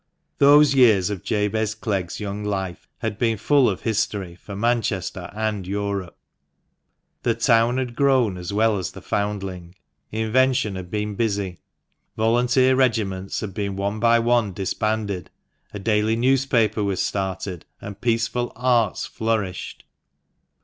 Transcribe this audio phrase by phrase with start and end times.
[0.39, 5.67] Those years of Jabez Clegg's young life had been full of history for Manchester and
[5.67, 6.17] Europe.
[7.21, 9.75] The town had grown as well as the foundling.
[10.11, 11.59] Invention had been busy.
[12.17, 15.29] Volunteer regiments had been one by one disbanded,
[15.71, 19.85] a daily newspaper was started, and peaceful arts flourished.